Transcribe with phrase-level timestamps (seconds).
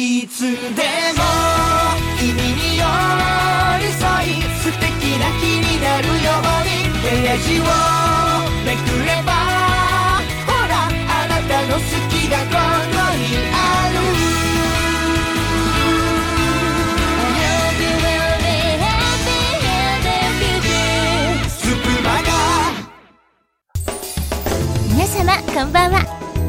[0.00, 0.54] いつでも
[2.20, 2.84] 君に寄
[3.80, 7.62] り添い素敵な日になるようにページを
[8.64, 9.32] めくれば
[10.46, 12.54] ほらあなたの好きがこ
[12.92, 13.58] こにあ
[13.90, 13.98] る
[21.48, 22.30] スプマガ
[24.94, 25.98] 皆様こんばんは。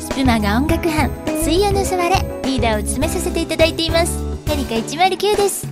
[0.00, 1.33] スプマが音楽班。
[1.44, 4.18] 水曜の座れリーダーを務めさせていただいています。
[4.48, 5.66] カリカ109です。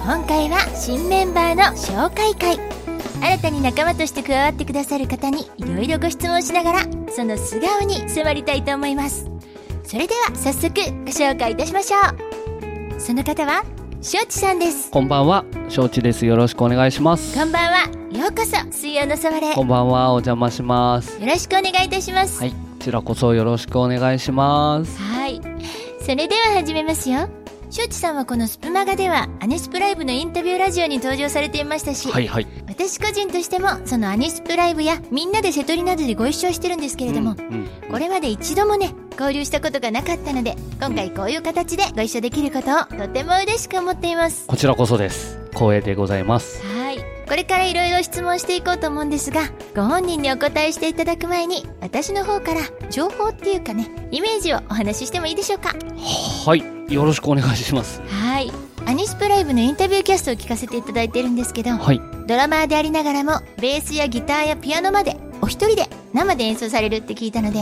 [0.00, 2.56] 今回は新メンバーの紹介会。
[3.20, 6.80] 新たに仲間として加わってくださる方にいろいろご質問しながら
[7.10, 9.28] その素顔に迫りたいと思います。
[9.82, 10.80] それでは早速ご
[11.10, 11.98] 紹介いたしましょ
[12.96, 13.00] う。
[13.00, 13.64] その方は
[14.02, 14.88] しょうちさんです。
[14.92, 16.26] こんばんは、承知です。
[16.26, 17.36] よろしくお願いします。
[17.36, 17.88] こんばんは。
[18.16, 19.48] ようこそ水曜の座れ。
[19.48, 21.18] よこんばんは、お邪魔します。
[21.20, 22.38] ろしくお願いいたします。
[22.38, 24.98] はい、こちらこそよろしくお願いします。
[24.98, 25.40] はい。
[26.00, 27.28] それでは始めますよ。
[27.70, 32.46] しょうちさんはこのスプマガではアニスプライブのインタビューラジオに登場されていましたし、はいはい。
[32.66, 44.46] 私個人としてもそのアニスプライブやみんなで瀬戸りなどでご一緒してるんですけれども、うんうんこれまで一度もね、交流したことがなかったので、今回こういう形でご一緒できることをとても嬉しく思っています。
[44.46, 45.38] こちらこそです。
[45.52, 46.62] 光栄でございます。
[47.32, 47.36] はい。
[47.36, 55.74] これからいろいろ質問していこうと思うんですが、ご本人にお答えしていただく前に、私の方から情報っていうかね、イメージをお話ししてもいいでしょうか？
[56.46, 58.02] はい、よろしくお願いします。
[58.02, 58.52] はい。
[58.84, 67.60] アニスプライブのインタビューキャストを聞かせていただいてるんですけど、はい、ドラマーでありながらも、ベースやギターやピアノまで、お一人で生で演奏されるって聞いたので、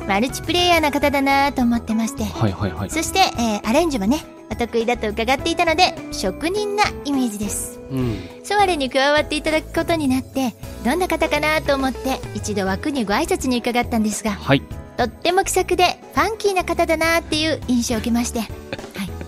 [0.00, 2.90] うん、マルチプレイヤーな方だなと思ってまして、はいはいはい。
[2.90, 7.80] そして、えーアレンジもね、お得意だと伺っていたので、職人なイメージです。
[7.90, 14.62] うん、ソワレに加わっていただくことになって、どんな方かなと思って、一度枠にご挨拶に伺ったんですが、はい、
[14.96, 18.48] とっても気さくでファンキーな方だなっていう印象を受けまして、 はい、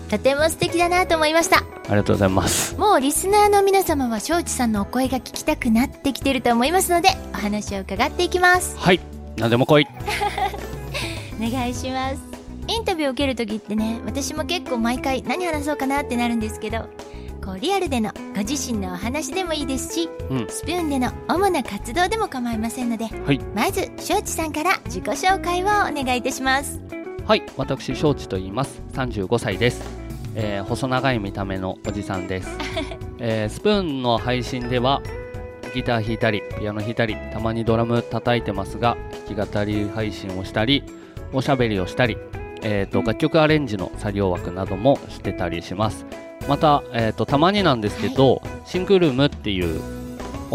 [0.09, 1.57] とても素敵だなと思いました。
[1.57, 2.75] ありがとうございます。
[2.75, 8.77] もうリスナーの皆様は庄司さんのお声が聞きたくなってきてると思いますので、お話を伺っていきます。
[8.77, 8.99] はい、
[9.37, 9.87] 何でも来い。
[11.41, 12.34] お願いします。
[12.67, 16.89] インタビューを受けるときってね、私も結構毎回何話そうかなってなるんですけど、
[17.43, 26.81] こうリアルでのご自身のお話でもいいですし、うんスプーンでの主な活動でも構いませんので、はい、まず庄司さんから自己紹介をお願いいたします。
[27.25, 28.81] はい、私、承知と言います。
[28.93, 29.83] 35歳です。
[30.35, 32.57] えー細長い見た目のおじさんです。
[33.19, 35.01] えースプーンの配信では、
[35.75, 38.97] ギター弾いたり、ピアノ弾いたり、たまにドラム叩いてますが、
[39.27, 40.83] 弾き語り配信をしたり、
[41.33, 42.17] おしゃべりをしたり、
[42.67, 46.07] えー、と楽曲アレンジの作業枠などもしてたりします。
[46.49, 49.79] また、えー、とたまになんですけど、シンクルームっていう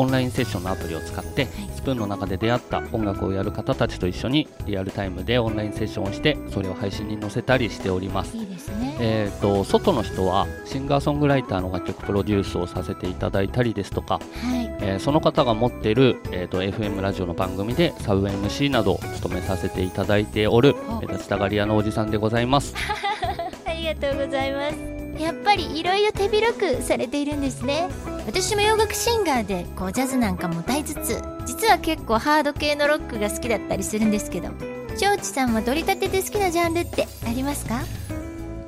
[0.01, 1.47] オンラインセッションのアプリを使って、
[1.77, 8.35] スプーンの中で出会った音楽をやる方たちと一緒にリアルタイムでオンラインセッションをしてそれを配信に載せたりしております。
[8.35, 8.97] いいですね。
[8.99, 14.21] えー、と外の人はシンガーソングライターの楽曲プロデュースをさせていただいたりですとか、は
[14.57, 14.75] い。
[14.81, 22.75] えーその方が持っている、えー、と FM ラジオの番組でサブ MC などを務めさせていただいておるお目立ちたがり屋のおじさんでございます。
[23.67, 25.01] ありがとうございます。
[25.21, 27.89] やっぱりいろいろ手広くされているんですね。
[28.27, 34.49] 私も洋楽シンガーでこうジャズなんかも歌いつつ、実は結構ハード系のロックが好きだったりするんですけど、
[34.97, 37.81] 庄司さんは取り立てで好きなジャンルってありますか？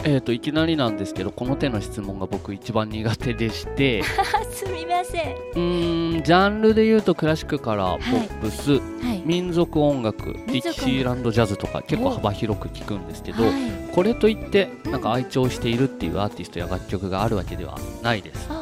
[0.04, 5.36] えー、といきなりなんですけどこの手の質問が僕一番苦手でしてあ、 すみません。
[5.36, 8.78] うーんジャンルで言うとクラシックからポップス、は
[9.14, 9.22] い。
[9.24, 13.52] 民族音楽ディキシーランドジャズとか結構幅広く聞くんですけど、はい。
[13.94, 18.61] これといってうんなんか愛聴しているっていうアーティストや楽曲があるわけではないですあなるほ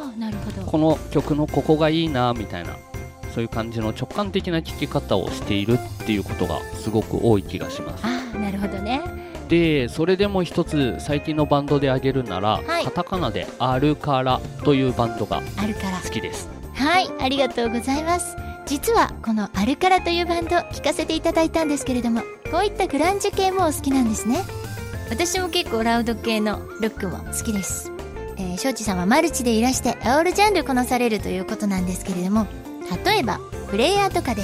[0.71, 2.77] この曲のここがいいなみたいな
[3.33, 9.01] そういう感じの直感的な聴き方をしているっていうことがすごく多い気がしますあなるほどね。
[9.47, 15.41] でそれでも一つ最近のバンドで挙げるなら、はいカタカナで「アルカラ」というバンドが。
[15.41, 18.35] 好きですはい、ありがとうございます。
[18.65, 24.39] 実はこのアルカラというバンド聴かせていただいたんですけれども、こういったグランジ系もお好きなんですね。
[25.09, 27.90] 私も結構ラウド系のロックも好きです。
[28.41, 32.47] えー、庄司さんはマルチでいらしてオールジャンルこなされるということなんですけれども、
[33.05, 33.39] 例えば
[33.69, 34.41] プレイヤーとかで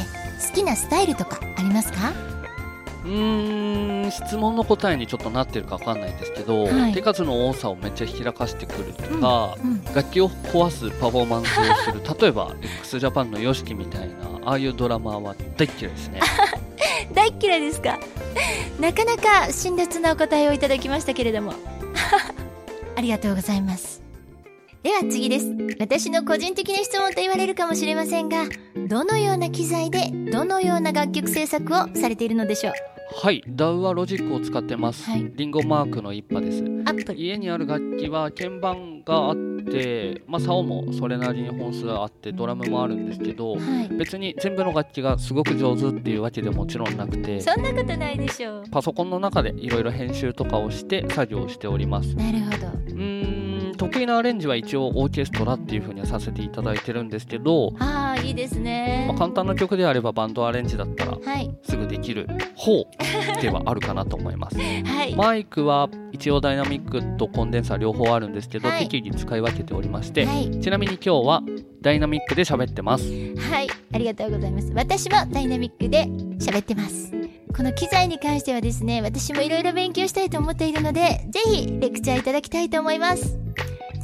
[0.48, 2.14] 好きなスタイルとかありますか？
[3.06, 9.84] うーん質問の答えにちょっとなってるか分かんないんですけど、はい手数の多さをめっちゃ開かしてくるとか、うん。
[9.96, 14.16] 楽器を壊すパフォーマンスをする 例えば x ジャパンの YOSHIKI みたいな
[14.46, 16.20] ああいうドラマーは大っ嫌いですね
[17.14, 17.98] 大っ嫌いですか？
[18.80, 21.54] なかなか辛辣なお答えをいただきましたけれども。
[22.98, 24.07] ありがとうございます。
[24.88, 25.54] では次です。
[25.82, 28.46] 私の個人的な質問と言われるかもしれませんが、
[28.88, 32.74] どのような機材でどのような楽曲制作をされているのでしょう？
[33.22, 35.04] はい、ダウはロジックを使ってます。
[35.04, 37.14] はいリンゴマークの一派です。
[37.16, 43.90] 家にある楽器は鍵盤があって、まあ、竿もそれなりに本数あってドラムもあるんですけどはい。
[43.90, 48.64] 別に全部の楽器がすごく上手っていうわけでもちろんなくてそんなことないでしょう。
[48.72, 52.68] パソコンの中でいろいろ編集とかをして作業をしておりますなるほど。
[52.68, 53.37] うーん
[53.78, 59.18] 得意なアレンジは一応オーケストラっていう風にはさせていただいてるんですけど、ああ、いいですねまあ、。
[59.18, 61.56] 簡単な曲であればバンドアレンジだったらはい。
[61.64, 62.86] すぐできる方
[63.42, 65.16] ではあるかなと思いますはい。
[65.16, 70.60] マイクは一応ダイナミックとコンデンサー両方あるんですけど、はい適宜使い分けておりまして、はい。
[70.60, 71.44] ちなみに今日は
[71.82, 73.68] ダイナミックで喋ってますはい。
[73.94, 74.72] ありがとうございます。
[74.74, 76.06] 私もダイナミックで
[76.40, 77.12] 喋ってます。
[77.56, 83.47] この機材に関してはですね、私もいろいろ勉強したいと思っているので、ぜひレクチャーいただきたいと思います。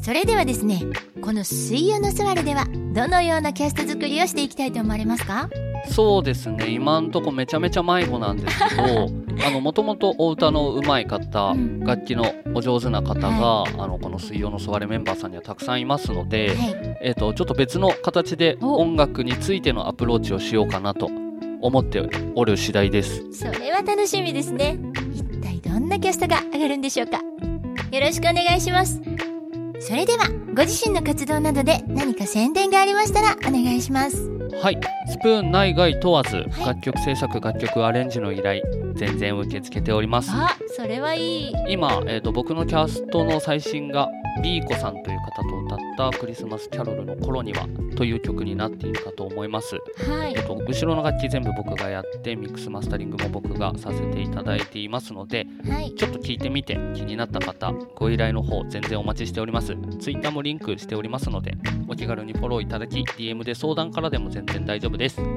[0.03, 0.81] それではですね、
[1.21, 5.49] この水曜の座れでは、どのようなキャスト作りをしていきたいと思われますか？
[5.89, 6.71] そうですね。
[6.71, 9.09] 今んとこめちゃめちゃ迷子なんですけど
[9.47, 11.79] あのもともとお歌の上手い方、うん。
[11.85, 16.57] 楽器のお上手な方が、あのこの水曜の座れメンバーさんにはたくさんいますので、はい。
[17.01, 18.79] えー、とちょっと別の形でお。
[18.81, 21.09] 音楽についてのアプローチをしようかなと
[21.61, 22.03] 思って
[22.35, 23.23] おる次第です。
[23.31, 24.77] それは楽しみですね。
[25.13, 27.21] 一体どんなキャストが上がるんでしょうか？
[27.91, 28.99] よろしくお願いします。
[29.85, 34.29] それでは、ご自身の活動などで何か宣伝がありましたらお願いします。
[34.61, 38.63] はいスプーン内外問わず、い楽曲制作楽曲アレンジの依頼
[38.95, 41.53] 全然受け付けておりますあ、それはいい。
[41.67, 44.09] 今、えー、と僕のキャストの最新が
[44.41, 49.75] ビーコさんという方と歌った「クリスマスキャロルの頃には」という曲になっているかと思います、
[50.09, 50.43] はいえっ。
[50.45, 55.93] と後ろの楽器全部僕がやってミックスマスタリングも僕がさせていただいていますのではい。
[55.95, 61.55] ちょっと聞いてみて気になった方ご依頼の方全然お待ちしております Twitter もリンクしておりますので
[61.87, 65.27] お気軽にフォローいただき DM で相談からでも全然大丈夫ですわ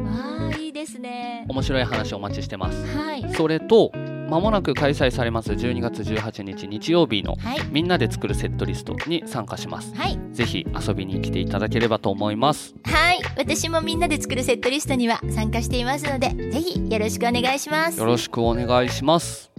[0.54, 1.44] あ、いいですね。
[1.48, 3.34] 面白い話お待ちしてますはい。
[3.34, 3.92] それと
[4.28, 7.58] まもなく開催されます12月18日日曜日のはい。
[7.70, 10.18] みんなで作るセットリストに参加しますはい。
[10.32, 13.20] ぜひ遊びに来ていただければと思いますはい。
[13.36, 17.98] 私もみんなで作るセットリストには参加していますので、ぜひよろしくお願いします。
[17.98, 19.50] よろしくお願いします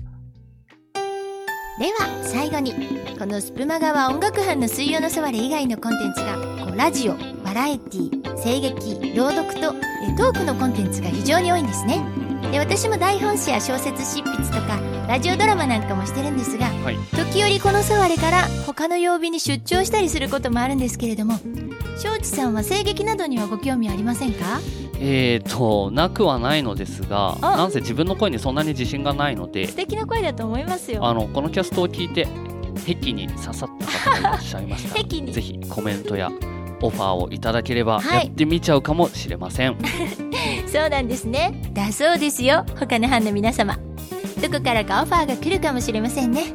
[1.79, 2.73] では最後に
[3.19, 12.03] このスプマガは音楽班の水曜のそわれ以外のコンテンツがこうラジオバラエティ声劇朗読とえトークのコンテンツが非常に多いんですね
[12.51, 16.97] で私も台本誌や小説執筆とかラジオドラマなんかもしてるんですがはい。
[17.31, 21.39] 時折このそわれから他の曜日に出張したりすることもあるんですけれども
[21.97, 24.59] 庄司さんは声劇などにはご興味ありませんか？
[24.99, 27.57] えーとなくはないのですがあ。
[27.57, 31.05] なんせ自分の声にそんなに自信がないので素敵な声だと思いますよ。
[31.05, 32.27] あのこのキャストを聞いて
[32.85, 34.95] 壁に刺さった方がいらっしゃいました。
[34.97, 36.31] ぜひコメントや
[36.81, 39.77] オファーをいただければはいやってみちゃうかもしれません、
[40.71, 41.61] そうなんですね。
[41.73, 42.65] だそうですよ。
[42.79, 43.77] 他の班の皆様。
[44.41, 46.53] どこからかオファーが来るかもしれませんね。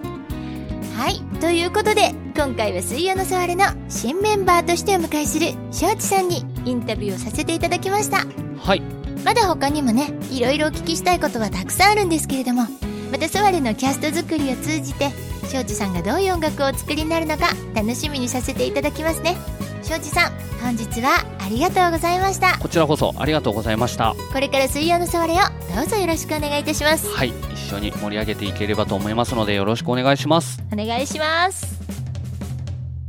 [0.96, 1.20] はい。
[1.40, 8.24] ということで、今回は水曜のソワレの新メンバーとしてお迎えする庄司さんにインタビューをさせていただきました。
[8.58, 8.82] はい
[9.24, 12.66] まだ他にもね、いろいろお聞きしたいことはたくさんあるんですけれども、
[13.10, 15.10] またソワレのキャスト作りを通じて、
[15.52, 19.36] 庄司さんがどういう音楽をお作りになるのか楽しみにさせていただきますね。
[19.82, 20.32] 庄司さん、
[20.62, 22.58] 本日はありがとうございました。
[22.58, 25.36] こちらこそありがとうございましたこれから水曜のソワレを
[25.76, 27.06] どうぞよろしくお願いいたします。
[27.08, 31.78] はい一緒に盛り上げていければと思いますのでよろしくお願いしますお願いします。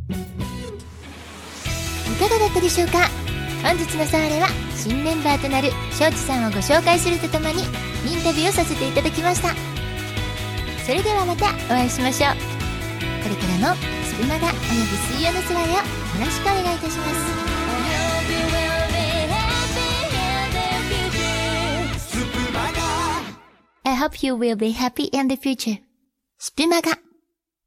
[0.10, 0.14] い
[2.20, 3.08] かがだったでしょうか？
[3.64, 9.73] 本日のソワレは新メンバーとなる庄司さんをご紹介するとともにインタビューをさせていただきました。
[10.86, 12.32] それではまたお会いしましょう。
[13.24, 14.58] これからもスプマガおよび
[15.16, 15.80] 水曜のソワレをよ
[16.20, 17.44] ろしくお願いいたします。
[22.10, 25.80] スプマガ I hope you will be happy in the future.
[26.38, 26.92] スプマガ